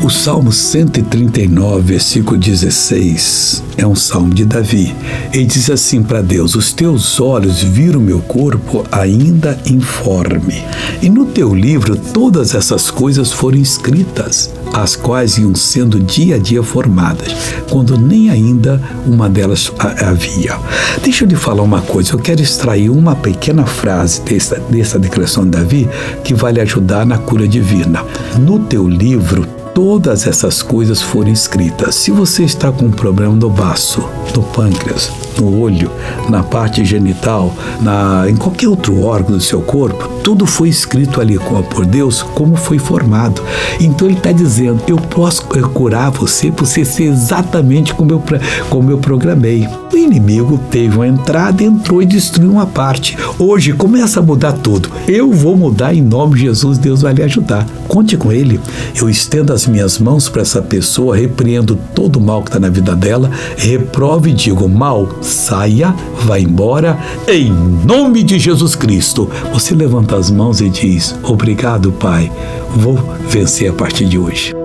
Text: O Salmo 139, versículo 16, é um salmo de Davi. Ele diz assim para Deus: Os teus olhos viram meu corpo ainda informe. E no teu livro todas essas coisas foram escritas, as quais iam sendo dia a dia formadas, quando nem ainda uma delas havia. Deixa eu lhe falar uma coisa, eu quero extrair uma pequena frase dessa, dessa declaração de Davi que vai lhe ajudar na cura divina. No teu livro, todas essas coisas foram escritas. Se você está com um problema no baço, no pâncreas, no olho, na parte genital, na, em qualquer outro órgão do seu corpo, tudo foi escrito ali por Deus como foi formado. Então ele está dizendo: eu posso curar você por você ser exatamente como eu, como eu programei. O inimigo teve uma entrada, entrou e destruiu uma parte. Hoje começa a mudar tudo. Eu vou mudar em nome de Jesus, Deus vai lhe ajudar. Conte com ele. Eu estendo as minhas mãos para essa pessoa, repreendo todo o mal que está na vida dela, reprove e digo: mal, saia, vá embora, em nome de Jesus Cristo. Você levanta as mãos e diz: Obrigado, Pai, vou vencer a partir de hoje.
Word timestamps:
O 0.00 0.10
Salmo 0.10 0.50
139, 0.50 1.82
versículo 1.82 2.36
16, 2.36 3.62
é 3.76 3.86
um 3.86 3.94
salmo 3.94 4.34
de 4.34 4.44
Davi. 4.44 4.94
Ele 5.32 5.44
diz 5.44 5.70
assim 5.70 6.02
para 6.02 6.20
Deus: 6.20 6.54
Os 6.54 6.72
teus 6.72 7.20
olhos 7.20 7.62
viram 7.62 8.00
meu 8.00 8.20
corpo 8.20 8.84
ainda 8.90 9.58
informe. 9.66 10.64
E 11.00 11.08
no 11.08 11.26
teu 11.26 11.54
livro 11.54 11.96
todas 11.96 12.54
essas 12.54 12.90
coisas 12.90 13.32
foram 13.32 13.58
escritas, 13.58 14.50
as 14.72 14.96
quais 14.96 15.38
iam 15.38 15.54
sendo 15.54 16.00
dia 16.00 16.36
a 16.36 16.38
dia 16.38 16.62
formadas, 16.62 17.32
quando 17.70 17.96
nem 17.96 18.28
ainda 18.28 18.82
uma 19.06 19.28
delas 19.28 19.70
havia. 19.78 20.58
Deixa 21.02 21.24
eu 21.24 21.28
lhe 21.28 21.36
falar 21.36 21.62
uma 21.62 21.80
coisa, 21.80 22.12
eu 22.12 22.18
quero 22.18 22.42
extrair 22.42 22.90
uma 22.90 23.14
pequena 23.14 23.64
frase 23.66 24.20
dessa, 24.22 24.58
dessa 24.68 24.98
declaração 24.98 25.44
de 25.44 25.50
Davi 25.50 25.88
que 26.24 26.34
vai 26.34 26.52
lhe 26.52 26.60
ajudar 26.60 27.06
na 27.06 27.18
cura 27.18 27.46
divina. 27.46 28.04
No 28.38 28.58
teu 28.58 28.88
livro, 28.88 29.61
todas 29.74 30.26
essas 30.26 30.62
coisas 30.62 31.00
foram 31.00 31.30
escritas. 31.30 31.94
Se 31.94 32.10
você 32.10 32.44
está 32.44 32.70
com 32.70 32.86
um 32.86 32.90
problema 32.90 33.34
no 33.34 33.50
baço, 33.50 34.02
no 34.34 34.42
pâncreas, 34.42 35.10
no 35.40 35.60
olho, 35.60 35.90
na 36.28 36.42
parte 36.42 36.84
genital, 36.84 37.54
na, 37.80 38.28
em 38.28 38.36
qualquer 38.36 38.68
outro 38.68 39.02
órgão 39.02 39.36
do 39.36 39.42
seu 39.42 39.60
corpo, 39.60 40.08
tudo 40.22 40.46
foi 40.46 40.68
escrito 40.68 41.20
ali 41.20 41.38
por 41.70 41.84
Deus 41.84 42.22
como 42.22 42.56
foi 42.56 42.78
formado. 42.78 43.42
Então 43.80 44.08
ele 44.08 44.16
está 44.16 44.32
dizendo: 44.32 44.82
eu 44.86 44.96
posso 44.96 45.44
curar 45.72 46.10
você 46.10 46.50
por 46.50 46.66
você 46.66 46.84
ser 46.84 47.04
exatamente 47.04 47.94
como 47.94 48.12
eu, 48.12 48.22
como 48.68 48.90
eu 48.90 48.98
programei. 48.98 49.68
O 49.92 49.96
inimigo 49.96 50.58
teve 50.70 50.96
uma 50.96 51.06
entrada, 51.06 51.62
entrou 51.62 52.02
e 52.02 52.06
destruiu 52.06 52.52
uma 52.52 52.66
parte. 52.66 53.16
Hoje 53.38 53.72
começa 53.72 54.20
a 54.20 54.22
mudar 54.22 54.52
tudo. 54.52 54.90
Eu 55.06 55.30
vou 55.32 55.56
mudar 55.56 55.94
em 55.94 56.00
nome 56.00 56.36
de 56.36 56.42
Jesus, 56.42 56.78
Deus 56.78 57.02
vai 57.02 57.12
lhe 57.12 57.22
ajudar. 57.22 57.66
Conte 57.88 58.16
com 58.16 58.32
ele. 58.32 58.58
Eu 58.94 59.10
estendo 59.10 59.52
as 59.52 59.66
minhas 59.66 59.98
mãos 59.98 60.28
para 60.28 60.42
essa 60.42 60.62
pessoa, 60.62 61.16
repreendo 61.16 61.78
todo 61.94 62.16
o 62.16 62.20
mal 62.20 62.42
que 62.42 62.48
está 62.48 62.58
na 62.58 62.70
vida 62.70 62.96
dela, 62.96 63.30
reprove 63.56 64.30
e 64.30 64.34
digo: 64.34 64.68
mal, 64.68 65.08
saia, 65.22 65.94
vá 66.24 66.38
embora, 66.38 66.98
em 67.26 67.50
nome 67.52 68.22
de 68.22 68.38
Jesus 68.38 68.74
Cristo. 68.74 69.30
Você 69.52 69.74
levanta 69.74 70.16
as 70.16 70.30
mãos 70.30 70.60
e 70.60 70.68
diz: 70.68 71.14
Obrigado, 71.22 71.92
Pai, 71.92 72.30
vou 72.76 72.98
vencer 73.28 73.70
a 73.70 73.74
partir 73.74 74.06
de 74.06 74.18
hoje. 74.18 74.61